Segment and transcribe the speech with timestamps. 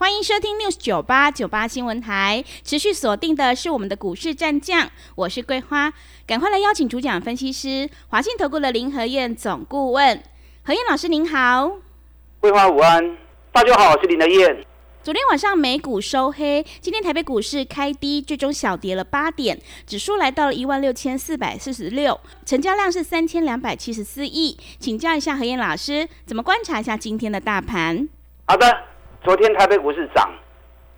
[0.00, 5.92] 欢迎收听 News 九八九八新闻台，持续锁定的是我们的股市战将，我是桂花，
[6.26, 10.22] 赶快来邀请主讲分析师华信投顾的林和燕总顾问，
[10.64, 11.72] 何燕老师您好，
[12.40, 13.18] 桂花午安，
[13.52, 14.64] 大家好，我是林和燕。
[15.02, 28.08] 昨天晚上美股收黑，今天台北股市开低，最终小跌了八点，指数来到了一万六千四百四十六，成交量是三千两百七十四亿，请教一下何燕老师，怎么观察一下今天的大盘？
[28.46, 28.89] 好的。
[29.22, 30.30] 昨天台北股市涨，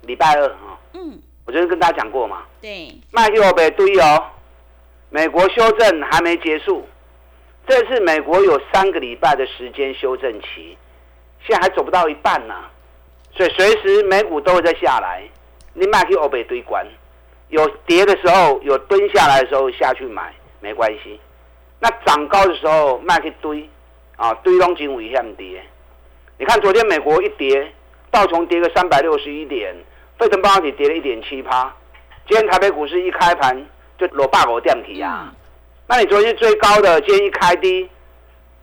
[0.02, 4.24] 礼拜二啊，嗯，我昨天跟大家讲过嘛，对，麦克欧北对哦，
[5.10, 6.86] 美国修正还没结束，
[7.66, 10.78] 这次美国有三个礼拜的时间修正期，
[11.44, 12.54] 现在还走不到一半呢，
[13.36, 15.24] 所以随时美股都会再下来，
[15.74, 16.86] 你卖去欧北堆关，
[17.48, 21.18] 有跌的时候，有蹲下来的时候下去买没关系，
[21.80, 23.68] 那涨高的时候卖去堆，
[24.14, 25.60] 啊堆拢金危险跌，
[26.38, 27.72] 你看昨天美国一跌。
[28.12, 29.74] 道琼跌个三百六十一点，
[30.18, 31.74] 费城半导体跌了一点七趴。
[32.28, 33.66] 今天台北股市一开盘
[33.98, 35.32] 就裸霸我电体啊！
[35.88, 37.88] 那你昨天最高的，今天一开低，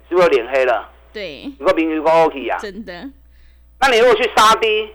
[0.08, 0.88] 是不是脸黑了？
[1.12, 2.58] 对，你个名誉个 OK 呀？
[2.60, 2.94] 真的。
[3.80, 4.88] 那你如果去杀低，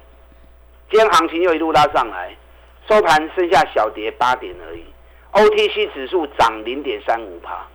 [0.88, 2.34] 今天行情又一路拉上来，
[2.88, 4.84] 收盘剩下小跌八点而已。
[5.32, 7.66] OTC 指数涨零点三五趴，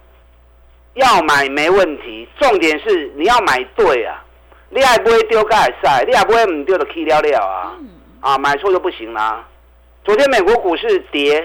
[0.93, 4.23] 要买没问题，重点是你要买对啊。
[4.71, 7.75] 你还不会丢盖赛，你还不会唔丢就去了了啊！
[8.21, 9.47] 啊，买错就不行啦。
[10.03, 11.41] 昨天美国股市跌，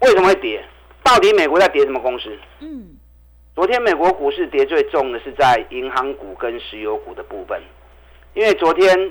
[0.00, 0.64] 为什么会跌？
[1.02, 2.30] 到底美国在跌什么公司？
[2.60, 2.96] 嗯，
[3.56, 7.60] 昨天美国股市跌最重的是在银行股跟石油股的部分，
[8.34, 9.10] 因为昨天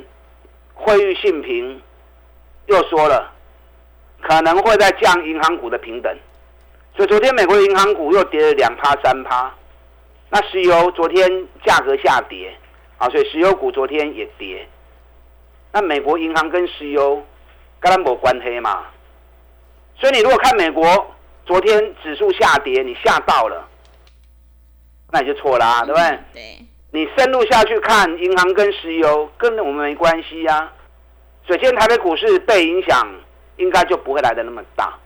[0.74, 1.82] 惠誉信平
[2.68, 3.34] 又说了，
[4.22, 6.16] 可能会在降银行股的平等，
[6.96, 9.54] 所以昨天美国的银行股又跌了两趴三趴。
[10.30, 11.28] 那石油昨天
[11.66, 12.56] 价格下跌。
[12.98, 14.68] 啊，所以石油股昨天也跌。
[15.72, 17.24] 那美国银行跟石油
[17.80, 18.86] 跟它没关黑嘛？
[20.00, 21.16] 所以你如果看美国
[21.46, 23.68] 昨天指数下跌，你吓到了，
[25.12, 26.20] 那你就错啦，对不对？
[26.34, 26.66] 对。
[26.92, 30.72] 你深入下去看银行跟石油，跟我们没关系呀。
[31.46, 33.08] 所以今天台北股市被影响，
[33.58, 34.98] 应该就不会来的那么大。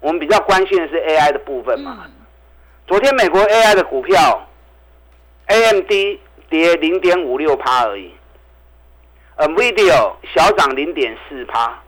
[0.00, 2.06] 我们比较关心的是 AI 的部分嘛。
[2.86, 4.46] 昨天美国 AI 的股票
[5.46, 6.18] ，AMD。
[6.52, 8.12] 跌零点五六趴而已
[9.38, 11.82] ，NVIDIA 小涨零点四趴，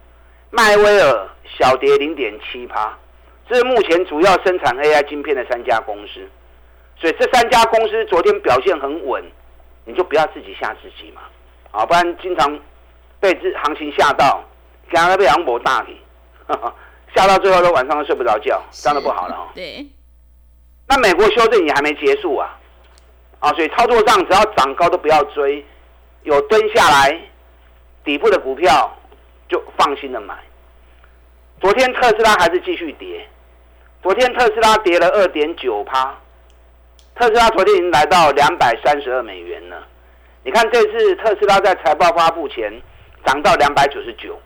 [0.51, 2.99] 迈威尔小跌零点七趴，
[3.47, 6.27] 这是目前主要生产 AI 晶片的三家公司，
[6.97, 9.23] 所以这三家公司昨天表现很稳，
[9.85, 11.21] 你就不要自己吓自己嘛，
[11.71, 12.59] 啊，不然经常
[13.21, 14.43] 被这行情吓到，
[14.91, 16.01] 刚刚被杨博大底，
[17.15, 19.49] 吓到最后都晚上都睡不着觉，这样都不好了哦。
[19.55, 19.87] 对，
[20.89, 22.59] 那美国修正也还没结束啊。
[23.45, 25.63] 啊，所以操作上只要涨高都不要追，
[26.23, 27.21] 有蹲下来
[28.03, 28.91] 底部的股票
[29.51, 30.35] 就放心的买。
[31.61, 33.29] 昨天特斯拉还是继续跌，
[34.03, 36.19] 昨天特斯拉跌了二点九趴，
[37.15, 39.87] 特斯拉昨天已经来到两百三十二美元了。
[40.43, 42.73] 你看这次特斯拉在财报发布前
[43.27, 44.41] 涨到两百九十九，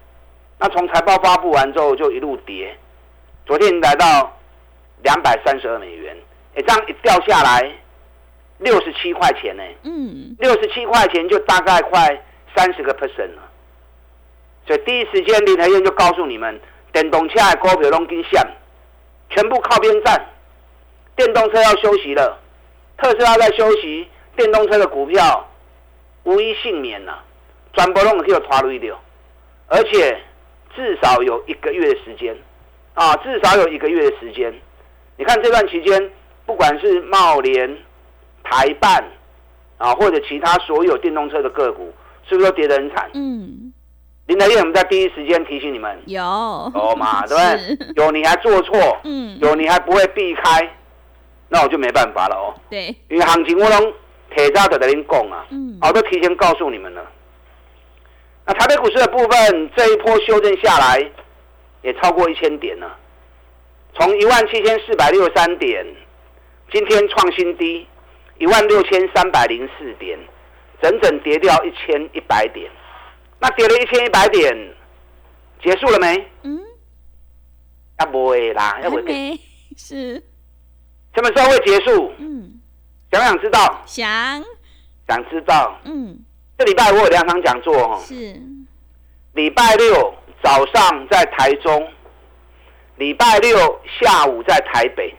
[0.59, 2.77] 那从财报发布完之后就一路跌，
[3.47, 4.37] 昨天来到
[5.05, 6.17] 两百三十二美元，
[6.57, 7.73] 哎，这样一掉下来。
[8.59, 12.25] 六十七块钱呢，嗯，六十七块钱就大概快
[12.57, 13.43] 三十个 percent 了，
[14.67, 16.61] 所以第一时间林台燕就告诉你们，
[16.93, 18.43] 电动车的股票拢跟线，
[19.31, 20.21] 全部靠边站，
[21.15, 22.37] 电动车要休息了，
[22.97, 25.49] 特斯拉在休息，电动车的股票
[26.25, 27.19] 无一幸免呐，
[27.75, 29.01] 全部拢可以拖累掉，
[29.69, 30.21] 而且
[30.75, 32.37] 至少有一个月的时间，
[32.95, 34.53] 啊，至少有一个月的时间，
[35.17, 36.11] 你看这段期间，
[36.45, 37.79] 不管是茂联。
[38.43, 39.05] 台办
[39.77, 41.93] 啊，或者其他所有电动车的个股，
[42.29, 43.09] 是不是都跌得很惨？
[43.15, 43.73] 嗯，
[44.27, 46.21] 林德燕，我们在第一时间提醒你们，有
[46.75, 48.05] 有嘛， 对不对？
[48.05, 50.71] 有你还做错，嗯，有你还不会避开，
[51.49, 52.55] 那我就没办法了哦。
[52.69, 53.93] 对，因为行情我拢
[54.35, 57.05] 铁渣的在您讲啊，嗯，我都提前告诉你们了。
[58.47, 61.11] 那台北股市的部分，这一波修正下来
[61.83, 62.97] 也超过一千点了，
[63.95, 65.87] 从一万七千四百六十三点，
[66.73, 67.87] 今天创新低。
[68.39, 70.19] 一万六千三百零四点，
[70.81, 72.71] 整整跌掉一千一百点。
[73.41, 74.57] 那跌了一千一百点，
[75.63, 76.27] 结束了没？
[76.43, 76.61] 嗯，
[78.01, 79.39] 要不会啦，要不会。
[79.77, 80.23] 是，
[81.15, 82.13] 什么时候会结束？
[82.19, 82.61] 嗯，
[83.13, 83.83] 想不想知道？
[83.87, 84.45] 想，
[85.07, 85.79] 想知道。
[85.85, 86.19] 嗯，
[86.57, 88.03] 这礼拜我有两场讲座哦。
[88.05, 88.41] 是，
[89.35, 91.93] 礼拜六早上在台中，
[92.97, 95.15] 礼拜六下午在台北。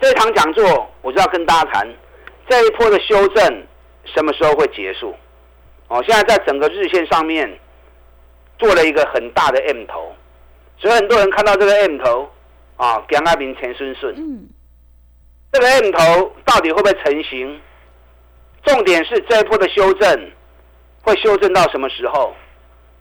[0.00, 1.88] 这场讲座我就要跟大家谈
[2.48, 3.66] 这一波的修正
[4.04, 5.14] 什么时候会结束。
[5.88, 7.58] 哦，现在在整个日线上面
[8.58, 10.14] 做了一个很大的 M 头，
[10.78, 12.30] 所以很多人看到这个 M 头
[12.76, 14.48] 啊，江阿明钱顺顺，嗯，
[15.52, 17.60] 这个 M 头到底会不会成型？
[18.64, 20.30] 重点是这一波的修正
[21.02, 22.32] 会修正到什么时候？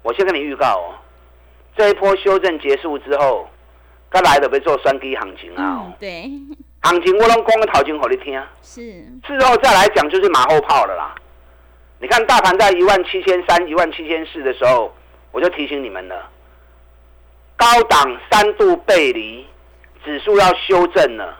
[0.01, 0.97] 我先跟你预告哦，
[1.77, 3.47] 这一波修正结束之后，
[4.09, 6.29] 该来的被做双低行情啊、哦嗯，对，
[6.81, 8.81] 行情我拢讲个头前给你听，是，
[9.28, 11.16] 事后再来讲就是马后炮了啦。
[12.00, 14.92] 你看大盘在一万七千三、一万七千四的时候，
[15.31, 16.30] 我就提醒你们了，
[17.56, 19.45] 高档三度背离，
[20.04, 21.38] 指数要修正了。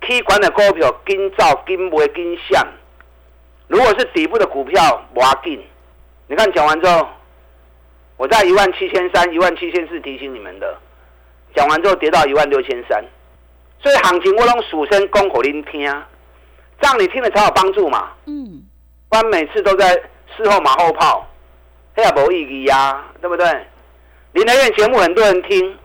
[0.00, 2.66] K 管的股票跟照跟不跟向，
[3.68, 5.62] 如果是底部的股票，不要紧。
[6.26, 7.06] 你看讲完之后，
[8.16, 10.76] 我在一万七千三、一万七千四提醒你们的，
[11.54, 13.04] 讲完之后跌到一万六千三，
[13.82, 15.80] 所以行情我拢数声讲给您听，
[16.80, 18.10] 这样你听了才有帮助嘛。
[18.26, 18.62] 嗯，
[19.08, 19.90] 不然每次都在
[20.36, 21.26] 事后马后炮，
[21.96, 23.46] 那也没意义呀，对不对？
[24.32, 25.78] 林德院节目很多人听，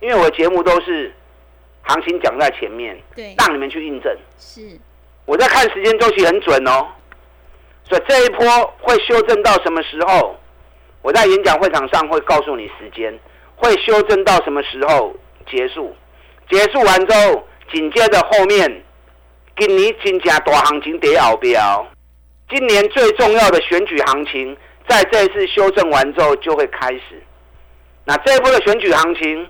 [0.00, 1.12] 因为我的节目都是
[1.82, 4.16] 行情讲在前面，对，让你们去印证。
[4.38, 4.78] 是，
[5.24, 6.86] 我在看时间周期很准哦，
[7.88, 10.36] 所以这一波会修正到什么时候？
[11.00, 13.12] 我在演讲会场上会告诉你时间，
[13.56, 15.12] 会修正到什么时候
[15.50, 15.92] 结束？
[16.52, 18.84] 结束完之后，紧接着后面，
[19.58, 21.86] 今年真正大行情跌后标。
[22.50, 24.54] 今年最重要的选举行情，
[24.86, 27.22] 在这一次修正完之后就会开始。
[28.04, 29.48] 那这一波的选举行情，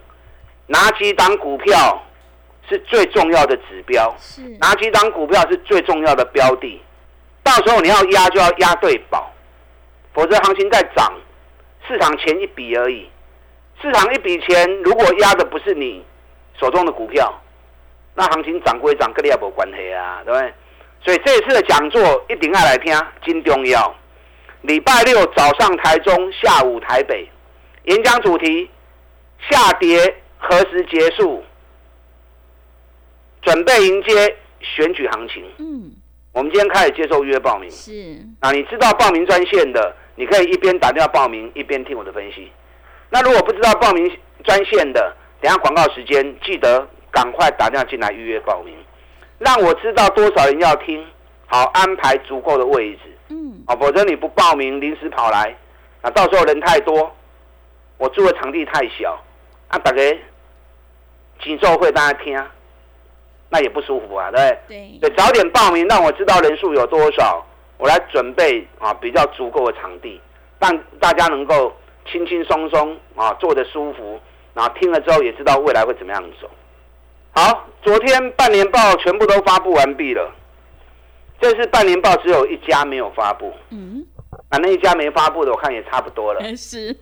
[0.68, 2.00] 哪几档股票
[2.68, 4.14] 是最重要的指标？
[4.20, 6.80] 是，哪几档股票是最重要的标的？
[7.42, 9.28] 到时候你要压就要压对宝，
[10.14, 11.12] 否则行情在涨，
[11.88, 13.10] 市场钱一笔而已。
[13.82, 16.04] 市场一笔钱，如果压的不是你
[16.62, 17.28] 手中的股票，
[18.14, 20.54] 那行情涨归涨，跟你也没关系啊，对不对？
[21.04, 23.92] 所以这一次的讲座一定要来听，真重要。
[24.60, 27.28] 礼拜六早上台中，下午台北，
[27.86, 28.70] 演讲主题：
[29.50, 29.98] 下跌
[30.38, 31.42] 何时结束？
[33.42, 35.44] 准备迎接选举行情。
[35.58, 35.90] 嗯，
[36.30, 37.68] 我们今天开始接受预约报名。
[37.68, 37.90] 是，
[38.38, 42.52] 啊，你知道报名专线的，你可以一边打电话报名，一边听我的分析。
[43.10, 45.12] 那如果不知道报名专线的，
[45.42, 48.72] 等下广告时间记得赶快打电话进来预约报名，
[49.38, 51.04] 让我知道多少人要听，
[51.46, 53.00] 好安排足够的位置。
[53.28, 55.52] 嗯，啊，否则你不报名，临时跑来，
[56.00, 57.12] 啊，到时候人太多，
[57.98, 59.20] 我住的场地太小，
[59.66, 60.00] 啊，大家
[61.42, 62.40] 紧奏会大家听，
[63.48, 64.98] 那也不舒服啊，对不对？
[65.00, 67.44] 对，对，早点报名，让我知道人数有多少，
[67.78, 70.20] 我来准备啊比较足够的场地，
[70.60, 71.74] 让大家能够
[72.06, 74.20] 轻轻松松啊坐得舒服，
[74.54, 76.50] 然后听了之后也知道未来会怎么样走。
[77.34, 80.30] 好，昨天半年报全部都发布完毕了，
[81.40, 84.04] 这次半年报只有一家没有发布，嗯，
[84.50, 86.92] 啊那一家没发布的我看也差不多了， 是，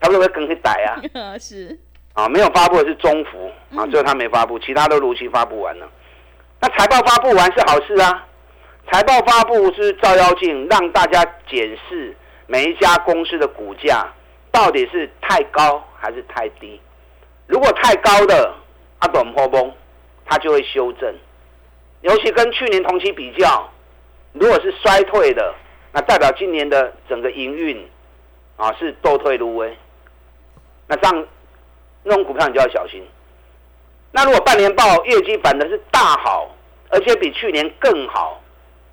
[0.00, 0.70] 差不多会跟去逮
[1.12, 1.36] 啊。
[1.38, 1.76] 是，
[2.14, 3.90] 啊，没有发布的是中福啊，嗯。
[3.90, 5.88] 只有他没发布，其他都如期发布完了。
[6.60, 8.26] 那财报发布完是好事啊，
[8.92, 12.16] 财报发布是照妖镜，让大家检视
[12.46, 14.06] 每一家公司的股价
[14.50, 16.80] 到底是太高还是太低。
[17.46, 18.54] 如果太高的，
[19.00, 19.72] 阿短破崩，
[20.24, 21.14] 它就会修正。
[22.02, 23.68] 尤其跟去年同期比较，
[24.32, 25.54] 如果是衰退的，
[25.92, 27.88] 那代表今年的整个营运
[28.56, 29.76] 啊是倒退如威。
[30.86, 31.26] 那这样
[32.02, 33.02] 那种股票你就要小心。
[34.12, 36.50] 那如果半年报业绩反的是大好，
[36.88, 38.40] 而且比去年更好，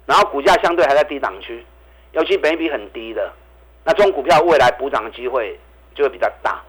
[0.06, 1.66] 然后股价相对还在低档区，
[2.12, 3.32] 尤其本益比很低的，
[3.88, 5.58] 那这种股票未来补涨的机会
[5.96, 6.62] 就会比较大。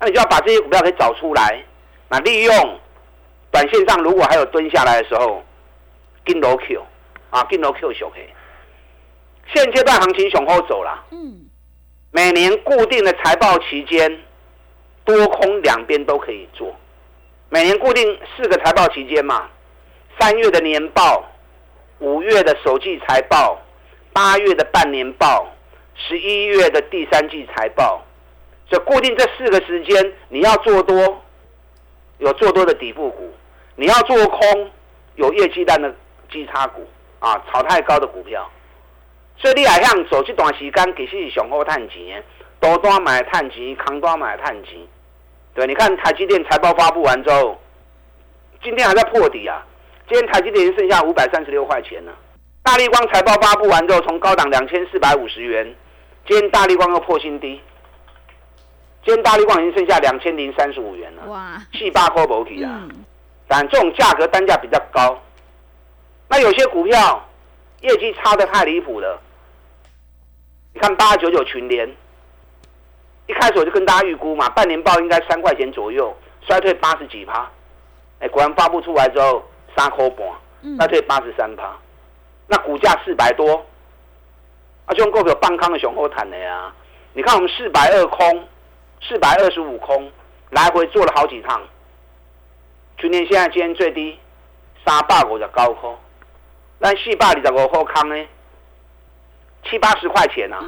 [0.00, 1.64] 那你就要把这些股票给找出来，
[2.08, 2.80] 那利用
[3.52, 5.40] 短线上如果还有蹲下来的时候，
[6.24, 6.82] 跟楼 Q
[7.30, 8.28] 啊，跟楼 Q 小 K。
[9.54, 11.04] 现阶段行情雄厚走了。
[11.12, 11.46] 嗯，
[12.10, 14.20] 每年固定的财报期间，
[15.04, 16.74] 多空两边都可以做。
[17.48, 19.48] 每年固定四个财报期间嘛，
[20.18, 21.24] 三月的年报，
[22.00, 23.58] 五月的首季财报，
[24.12, 25.48] 八月的半年报，
[25.98, 28.04] 十一月的第三季财报。
[28.70, 31.22] 所以固定这四个时间，你要做多，
[32.18, 33.24] 有做多的底部股；
[33.76, 34.70] 你要做空，
[35.14, 35.94] 有业绩烂的
[36.30, 36.86] 基差股
[37.18, 38.46] 啊，炒太高的股票。
[39.38, 42.24] 所以你来向走这段时间，其实是上好探钱的，
[42.60, 44.78] 多单买探钱，空单买探钱。
[45.54, 47.58] 对，你看台积电财报发布完之后，
[48.62, 49.64] 今天还在破底啊！
[50.08, 52.12] 今天台积电剩下五百三十六块钱呢。
[52.62, 55.74] 大力光财报发布完之后，从高档两千四百五十元，
[56.28, 57.58] 今天大力光又破新低。
[59.02, 61.24] 今天大力光已经剩下两千零三十五元了。
[61.26, 61.56] 哇！
[61.72, 62.86] 七八块保底啊！
[63.46, 65.18] 但这种价格单价比较高。
[66.28, 67.26] 那有些股票
[67.80, 69.18] 业绩差的太离谱了。
[70.74, 71.88] 你看八九九群联，
[73.26, 76.14] 一开始我就跟大家预估嘛，半年报应该三块钱左右，
[76.46, 77.50] 衰退八十几趴。
[78.18, 79.42] 哎，果然发布出来之后，
[79.74, 80.28] 三块半，
[80.76, 81.74] 衰退八十三趴。
[82.46, 83.64] 那股价四百多，
[84.88, 86.72] 啊，就用股票半康的雄厚谈的呀。
[87.12, 88.48] 你看我们四百二空，
[89.02, 90.10] 四百二十五空，
[90.50, 91.60] 来回做了好几趟。
[92.96, 94.18] 去年现在今天最低
[94.84, 95.96] 三百五的高空，
[96.78, 98.26] 那四百二十五后康呢，
[99.68, 100.58] 七八十块钱啊。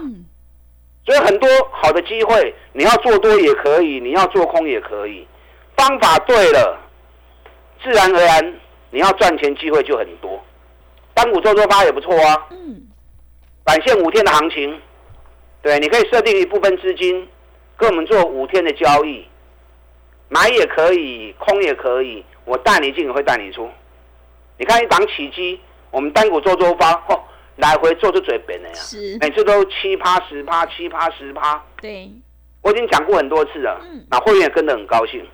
[1.06, 5.26] 所以很多好的机会，你要做多也可以，你要做空也可以，
[5.76, 6.78] 方法对了，
[7.82, 8.60] 自然而然
[8.90, 10.38] 你要赚钱机会就很多。
[11.14, 12.86] 单股做做发也不错啊，嗯，
[13.64, 14.80] 短线五天的行情，
[15.62, 17.28] 对，你可以设定一部分资金
[17.76, 19.24] 跟我们做五天的交易，
[20.28, 23.68] 买也可以，空也可以，我带你进也会带你出。
[24.58, 27.20] 你看一档起基，我们单股做周发，嚯，
[27.56, 32.10] 来回做出嘴扁的呀，是，每次都七趴十趴，七趴十趴，对，
[32.62, 35.24] 我已经讲过很多次了，嗯，那会员也跟得很高兴，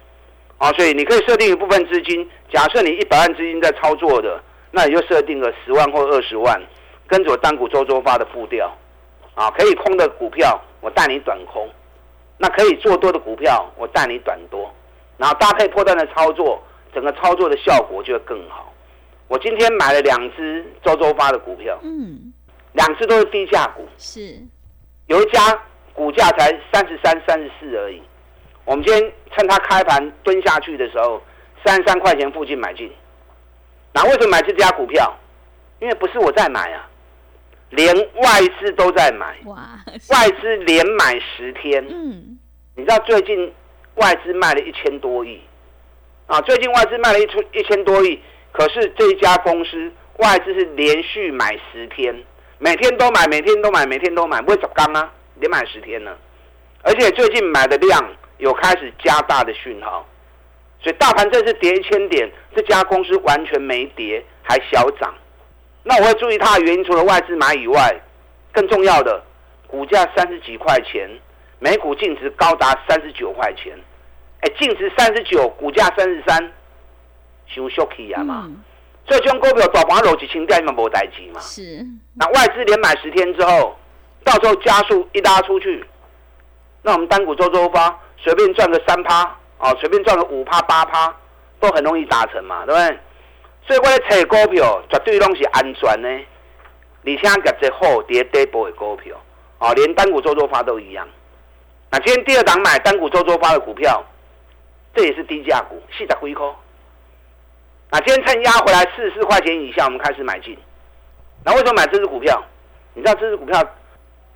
[0.59, 4.43] 啊，所以你可以设定一部分资金，假设你一百万资金在操作的。
[4.73, 6.61] 那你就设定个十万或二十万，
[7.07, 8.71] 跟着单股周周发的步调，
[9.35, 11.69] 啊，可以空的股票我带你短空，
[12.37, 14.73] 那可以做多的股票我带你短多，
[15.17, 18.73] 然后搭配破断的操作，整个操作的效果就会更好。
[19.29, 22.33] 我今天买了两只周周发的股票，嗯，
[22.73, 24.41] 两只都是低价股，是，
[25.07, 25.41] 有一家
[25.93, 28.03] 股价才三十三、三十四而已，
[28.65, 31.23] 我们今天趁它开盘蹲下去的时候，
[31.65, 32.91] 三十三块钱附近买进。
[33.93, 35.17] 那为什么买这家股票？
[35.79, 36.89] 因为不是我在买啊，
[37.71, 39.37] 连外资都在买。
[39.45, 39.57] 哇！
[40.11, 41.85] 外资连买十天。
[41.89, 42.39] 嗯。
[42.75, 43.53] 你知道最近
[43.95, 45.41] 外资卖了一千多亿
[46.27, 46.41] 啊？
[46.43, 48.21] 最近外资卖了一出一千多亿，
[48.53, 52.15] 可是这一家公司外资是连续买十天，
[52.59, 55.11] 每天都买，每天都买，每天都买，不会走刚啊？
[55.37, 56.15] 连买十天呢，
[56.83, 57.99] 而且最近买的量
[58.37, 60.07] 有开始加大的讯号。
[60.83, 65.15] 所以大盘这次跌一千点，这家公司完全没跌，还小涨。
[65.89, 67.95] 那我会注意它的原因，除了外资买以外，
[68.53, 69.23] 更重要的，
[69.69, 71.09] 股价三十几块钱，
[71.61, 73.73] 每股净值高达三十九块钱。
[74.41, 76.37] 哎，净值三十九，股价三十三，
[77.49, 78.51] 太 shocky 啊嘛！
[79.07, 81.39] 所以这种股票大盘落几千点嘛无代志嘛。
[81.39, 81.87] 是。
[82.15, 83.79] 那外资连买十天之后，
[84.25, 85.85] 到时候加速一拉出去，
[86.83, 89.23] 那我们单股周周发，随便赚个三趴。
[89.59, 91.15] 哦，随便赚个五趴八趴，
[91.59, 92.99] 都很容易达成嘛，对不对？
[93.67, 99.17] 所以我咧炒股票绝对拢是安全的，而且夹只好跌底部的股票，
[99.59, 101.07] 哦，连单股周周发都一样。
[101.91, 104.05] 那今天第二档买单股周周发的股票，
[104.95, 106.47] 这也是低价股，四十几块。
[107.91, 110.57] 那今天趁压回来四十四块钱以下，我们开始买进。
[111.45, 112.43] 那为什么买这只股票？
[112.95, 113.63] 你知道这只股票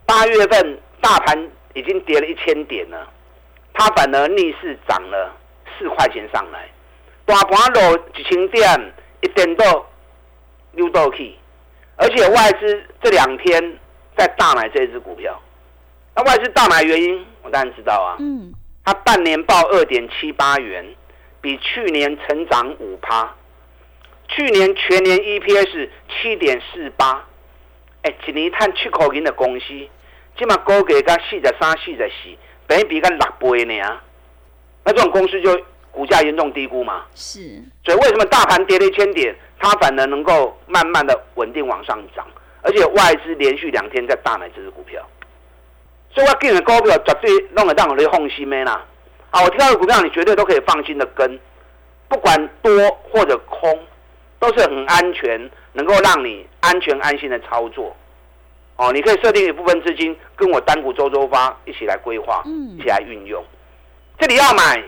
[0.07, 3.09] 八月份大盘已经跌了一千点了。
[3.73, 5.33] 它反而逆势涨了
[5.79, 6.69] 四块钱上来，
[7.25, 8.93] 大盘落一千点，
[9.23, 9.87] 一点都
[10.73, 11.35] 溜到去，
[11.97, 13.79] 而且外资这两天
[14.17, 15.41] 在大买这只股票。
[16.15, 18.17] 那外资大买原因，我当然知道啊。
[18.19, 18.53] 嗯。
[18.85, 20.85] 它半年报二点七八元，
[21.41, 23.35] 比去年成长五趴，
[24.29, 27.25] 去年全年 EPS 七点四八，
[28.03, 29.67] 哎，一年赚七块银的公司，
[30.37, 32.37] 今嘛高价才四十三、四十四。
[32.67, 34.03] 等于比个六倍呢啊！
[34.85, 35.61] 那这种公司就
[35.93, 37.05] 股价严重低估嘛。
[37.15, 37.63] 是。
[37.85, 42.27] 所以为什么大盘跌了一千点，它反而能够慢慢的稳定往上涨，
[42.63, 45.03] 而且外资连续两天在大买这只股票。
[46.13, 48.85] 所以我给你的股票绝对弄得让你放心没啦。
[49.31, 51.39] 啊，我挑的股票你绝对都可以放心的跟，
[52.09, 52.73] 不管多
[53.11, 53.79] 或者空，
[54.41, 57.97] 都是很安全，能够让你安全安心的操作。
[58.75, 62.43] 哦，你可以设定一部分资金跟我单股周周发一起来规划，
[62.77, 63.45] 一起来运用。
[64.19, 64.83] 这里要买，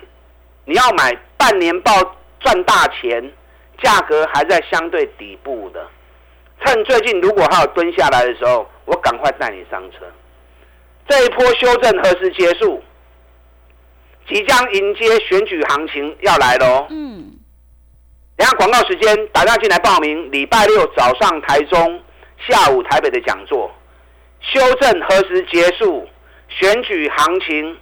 [0.65, 1.93] 你要买半年报
[2.41, 3.33] 赚大钱，
[3.83, 5.87] 价格还在相对底部的。
[6.65, 9.99] 趁最近如果还有蹲下来的时候，我赶快带你上车。
[11.09, 12.83] 这一波修正何时结束？
[14.29, 16.87] 即将迎接选举行情要来喽。
[16.91, 17.33] 嗯。
[18.37, 20.31] 等下广告时间，打电话进来报名。
[20.31, 22.01] 礼拜六早上台中，
[22.49, 23.71] 下午台北的讲座。
[24.41, 26.09] 修正何时结束？
[26.49, 27.77] 选举行情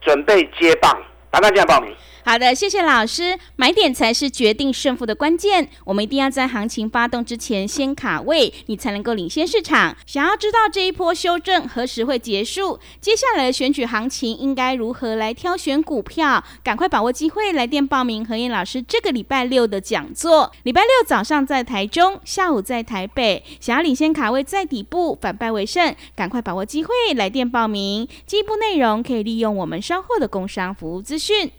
[0.00, 1.94] 准备接棒，打电进来报名。
[2.28, 3.38] 好的，谢谢老师。
[3.54, 9.96] 买点才是决定胜负的关键，我们一定要在行情发动之前先卡位，你才能够领先市场。
[10.06, 20.50] 想要知道这一波修正何时会结束，接下来的选举行情应该如何来挑选股票，赶快把握机会，来电报名何燕老师这个礼拜六的讲座。
[20.64, 23.44] 礼拜六早上在台中，下午在台北。
[23.60, 28.08] 想要领先卡位在底部，反败为胜，赶快把握机会，来电报名。
[28.26, 31.52] 进一步内容可以利用我们稍后的工商服务资讯。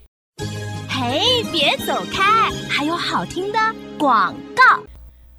[0.88, 3.58] 嘿，别走开，还有好听的
[3.98, 4.82] 广告。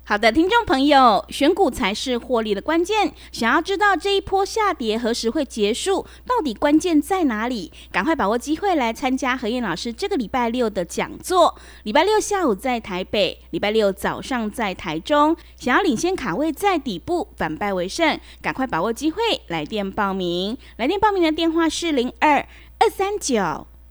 [0.03, 3.13] 好的，听众朋友，选股才是获利的关键。
[3.31, 7.71] 想要知道这一波下跌何时会结束，到底关键在哪里？
[7.91, 11.55] 赶快把握机会来参加何燕老师这个礼拜六的讲座。
[11.83, 15.37] 礼拜六下午在台北，礼拜六早上在台中。
[15.55, 20.57] 想要领先卡位在底部，反败为胜，赶快把握机会，来电报名。
[20.77, 22.47] 来电报名的电话是零二
[22.79, 23.67] 二三九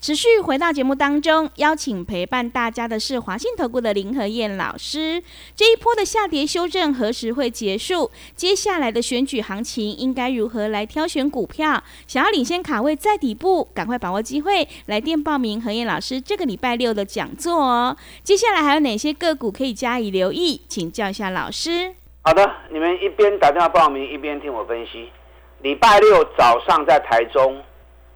[0.00, 5.20] 持续回到节目当中，邀请陪伴大家的是华信投顾的林和燕老师。
[5.56, 8.08] 这一波的下跌修正何时会结束？
[8.36, 11.82] 接下来的选举行情应该如何来挑选股票？
[12.06, 17.96] 想要领先卡位在底部，赶快把握机会，来电报名何燕老师这个礼拜六的讲座哦。
[18.22, 20.62] 接下来还有哪些个股可以加以留意？
[20.68, 21.92] 请教一下老师。
[22.22, 25.10] 好的，你们一边打电话报名，一边听我分析。
[25.62, 27.60] 礼拜六早上在台中。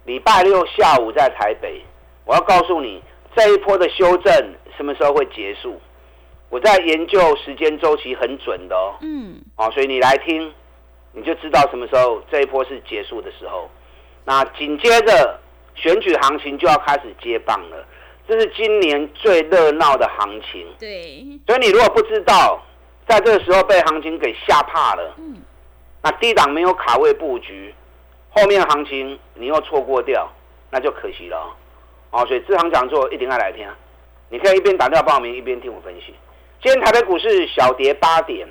[0.05, 1.81] 礼拜六下午在台北，
[2.25, 3.01] 我要告诉你
[3.35, 4.33] 这一波的修正
[4.75, 5.79] 什么时候会结束？
[6.49, 8.95] 我在研究时间周期很准的哦。
[9.01, 9.41] 嗯。
[9.55, 10.53] 哦，所以你来听，
[11.13, 13.69] 你就知道什么时候这一波是结束的时候。
[14.25, 15.39] 那紧接着
[15.75, 17.85] 选举行情就要开始接棒了，
[18.27, 20.67] 这是今年最热闹的行情。
[20.77, 21.25] 对。
[21.47, 22.61] 所以你如果不知道，
[23.07, 25.37] 在这个时候被行情给吓怕了，嗯，
[26.01, 27.73] 那低档没有卡位布局。
[28.35, 30.27] 后面行情你又错过掉，
[30.71, 31.55] 那就可惜了
[32.09, 32.25] 哦。
[32.25, 33.67] 所以这行讲座一定要来听，
[34.29, 36.15] 你可以一边打电话报名，一边听我分析。
[36.59, 38.47] 今天台北股市小跌八点，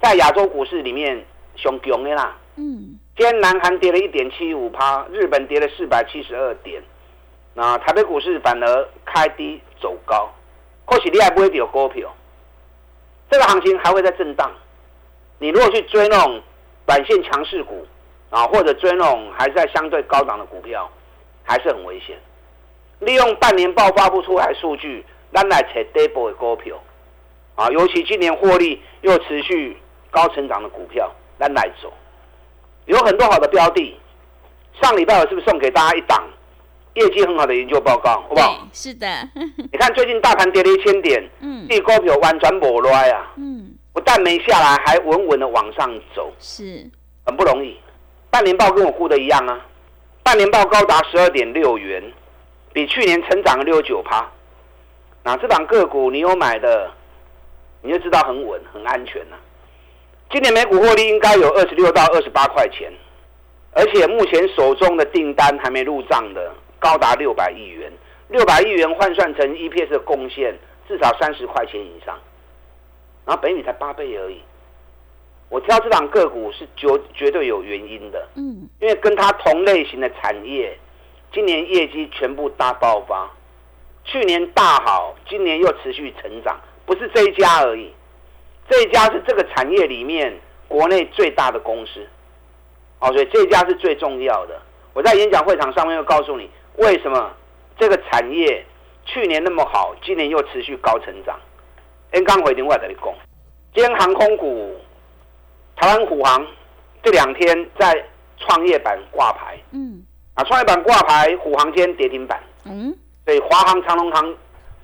[0.00, 1.22] 在亚洲股市里面
[1.56, 2.38] 熊熊的啦。
[2.56, 2.98] 嗯。
[3.14, 6.82] 今天南韩跌了一点七五趴，日本跌了四百七十二点，
[7.52, 10.32] 那台北股市反而开低走高。
[10.86, 12.10] 或许你还不会有股票，
[13.30, 14.50] 这个行情还会在震荡。
[15.38, 16.40] 你如果去追那种
[16.86, 17.86] 短线强势股。
[18.32, 20.90] 啊，或者追那种还在相对高档的股票，
[21.44, 22.16] 还是很危险。
[23.00, 26.82] 利用半年报发布出来数据，咱来扯 double 的股票，
[27.56, 29.76] 啊，尤其今年获利又持续
[30.10, 31.92] 高成长的股票，咱来走。
[32.86, 33.94] 有很多好的标的，
[34.80, 36.26] 上礼拜我是不是送给大家一档
[36.94, 38.66] 业绩很好的研究报告，好不好？
[38.72, 39.06] 是的。
[39.70, 46.88] 你看最近大盘跌了一千点，嗯，这股票完全没落啊，嗯，不但没下来，还稳稳的往上走，是，
[47.26, 47.76] 很不容易。
[48.32, 49.60] 半年报跟我估的一样啊，
[50.22, 52.02] 半年报高达十二点六元，
[52.72, 54.26] 比去年成长了六九趴。
[55.22, 56.90] 那这档个股你有买的，
[57.82, 59.38] 你就知道很稳很安全了。
[60.30, 62.90] 今年每股获利应该有二十六到二十八块钱，
[63.72, 67.92] 而且目前手中的订单还没入账的高达六百亿元，
[68.28, 72.18] 六百亿元换算成 EPS 的贡献至少三十块钱以上，
[73.26, 74.40] 然后本比才八倍而已。
[75.52, 80.74] 我挑这档个股是绝绝对有原因的，嗯，因为跟它同类型的产业，
[81.30, 83.30] 今年业绩全部大爆发，
[84.02, 87.92] 去年大好，今年又持续成长，不是这一家而已，
[88.66, 90.34] 这一家是这个产业里面
[90.68, 92.00] 国内最大的公司，
[93.00, 94.58] 哦，所以这一家是最重要的。
[94.94, 97.30] 我在演讲会场上面又告诉你，为什么
[97.78, 98.64] 这个产业
[99.04, 101.38] 去年那么好，今年又持续高成长。
[102.12, 103.12] N 刚回电话这里讲，
[103.74, 104.80] 今天航空股。
[105.82, 106.46] 台湾虎航
[107.02, 107.92] 这两天在
[108.38, 110.00] 创业板挂牌，嗯，
[110.34, 114.32] 啊，创业板挂牌，虎航今天跌停板，嗯，所以华航、长隆航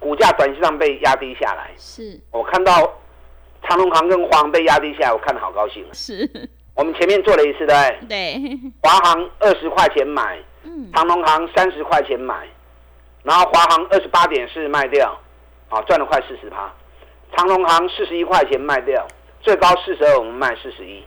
[0.01, 1.71] 股价短期上被压低下来。
[1.77, 2.93] 是，我看到
[3.63, 5.87] 长隆航跟华航被压低下来，我看的好高兴。
[5.93, 6.29] 是，
[6.75, 8.43] 我们前面做了一次，对对？
[8.83, 12.45] 华航二十块钱买，嗯，长隆航三十块钱买，
[13.23, 15.17] 然后华航二十八点四卖掉，
[15.69, 16.69] 啊，赚了快四十趴。
[17.37, 19.07] 长隆航四十一块钱卖掉。
[19.41, 21.03] 最高四十二，我们卖四十一，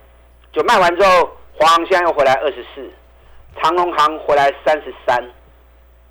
[0.52, 2.90] 就卖完之后，华航现在又回来二十四，
[3.62, 5.24] 长隆航回来三十三，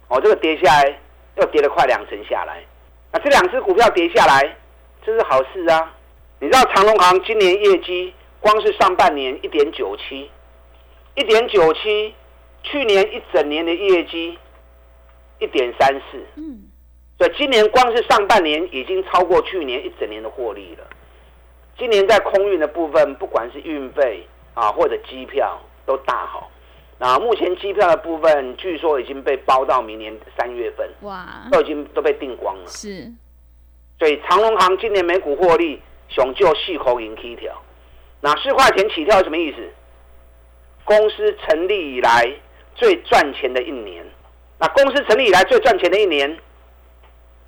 [0.09, 1.01] 哦，这个跌下来
[1.37, 2.63] 又跌了快两成下来，
[3.13, 4.57] 那这两只股票跌下来，
[5.05, 5.93] 这是好事啊！
[6.39, 10.31] 你知道长隆航今年业绩光是上半年一点九七，
[11.15, 12.15] 一点九七，
[12.63, 14.39] 去年一整年的业绩
[15.39, 16.25] 一点三四。
[16.37, 16.71] 嗯，
[17.19, 20.87] 所以今年光是上半年已经超过去年一整年的获利了。
[21.81, 26.51] 今年在空运的部分，不管是运费啊或者机票都大好。
[26.99, 32.67] 那目前机票的部分，据说已经被包到明年三月份，哇，都已经都被订光了。
[32.67, 33.11] 是，
[33.99, 37.59] 所以长隆行今年每股获利雄就细口银起跳，
[38.21, 39.57] 那四块钱起跳什么意思？
[40.85, 42.31] 公司成立以来
[42.75, 44.05] 最赚钱的一年。
[44.59, 46.39] 那公司成立以来最赚钱的一年，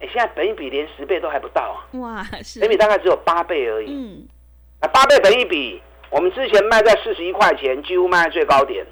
[0.02, 1.86] 哎，现在本一比连十倍都还不到啊！
[2.00, 3.86] 哇，是，本比大概只有八倍而已。
[3.88, 4.26] 嗯，
[4.80, 8.84] 那八倍本一比，我们之前卖在四十一块钱，几乎卖在最高点。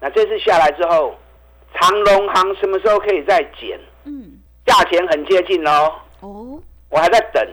[0.00, 1.14] 那这次下来之后，
[1.74, 3.78] 长隆行什么时候可以再减？
[4.04, 5.92] 嗯，价钱很接近喽。
[6.20, 7.46] 哦，我还在等，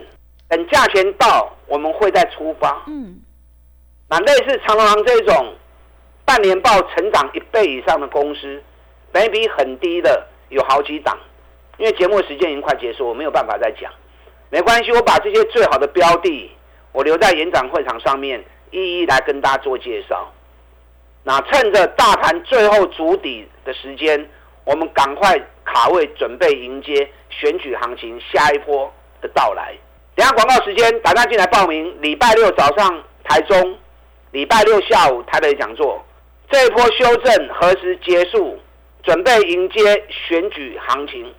[0.48, 2.84] 等价钱到，我们会再出发。
[2.86, 3.20] 嗯，
[4.08, 5.54] 那类似长隆行这种
[6.24, 8.62] 半年报成长一倍以上的公司，
[9.12, 11.18] 本比很低的有好几档。
[11.78, 13.92] 因为节目时间已经快结束，我没有办法再讲。
[14.50, 16.50] 没关系，我把这些最好的标的，
[16.92, 20.32] 我留在演讲会场上面，一一来跟大家做介绍。
[21.24, 24.28] 那趁着大盘最后筑底的时间，
[24.64, 29.74] 我们赶快卡位，准备迎接选举行情下一波的到来。
[30.14, 32.00] 等下广告时间，大家进来报名。
[32.00, 33.76] 礼拜六早上台中，
[34.30, 36.04] 礼拜六下午台北讲座。
[36.50, 38.56] 这一波修正何时结束？
[39.02, 41.34] 准备迎接选举行情。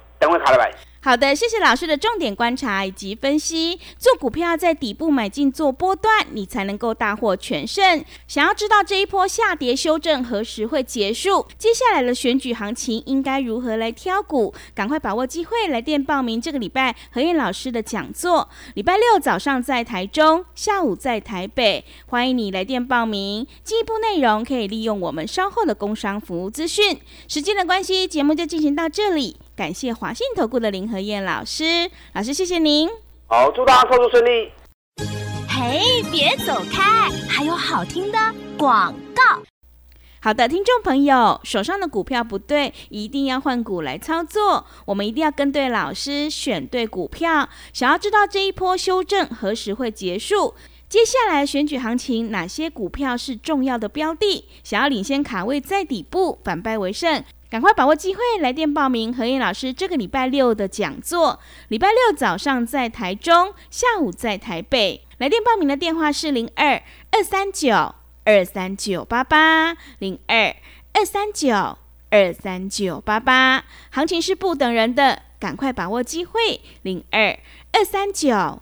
[1.02, 3.80] 好的，谢谢老师的重点观察以及分析。
[4.00, 8.04] 做股票在底部买进做波段，你才能够大获全胜。
[8.28, 11.46] 想要知道这一波下跌修正何时会结束？
[11.60, 14.52] 接下来的选举行情应该如何来挑股？
[14.74, 18.50] 赶快把握机会来电报名这个礼拜何燕老师的讲座。
[18.74, 23.46] 礼拜六早上在台中，下午在台北，欢迎你来电报名。
[23.64, 27.00] 进一步内容可以利用我们稍后的工商服务资讯。
[27.28, 29.38] 时间的关系，节目就进行到这里。
[29.56, 32.90] 感谢华信投顾的林和燕老师，老师谢谢您。
[33.26, 34.52] 好，祝大家操作顺利。
[35.48, 38.20] 嘿，别走开，还有好听的
[38.58, 39.42] 广告。
[40.20, 44.66] 好的，听众朋友，手上的股票不对，一定要换股来操作。
[44.86, 47.48] 我们一定要跟对老师，选对股票。
[47.72, 50.54] 想要知道这一波修正何时会结束？
[50.88, 54.46] 接下来选举行情哪些股票是重要的标的？
[54.64, 57.24] 想要领先卡位在底部，反败为胜。
[57.50, 61.40] 赶快把握机会，来电报名何燕老师这个礼拜六的讲座。
[61.70, 65.06] 礼拜六早上在台中，下午在台北。
[65.18, 67.96] 来电报名的电话是零二二三九
[68.26, 70.56] 二三九八八零二
[70.94, 71.78] 二三九
[72.10, 73.64] 二三九八八。
[73.92, 76.62] 行情是不等人的，赶快把握机会。
[76.82, 77.40] 零二
[77.72, 78.62] 二三九